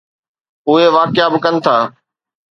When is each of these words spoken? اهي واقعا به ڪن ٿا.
اهي 0.67 0.85
واقعا 0.95 1.27
به 1.33 1.39
ڪن 1.43 1.55
ٿا. 1.65 1.75